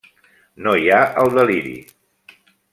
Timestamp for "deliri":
1.37-1.77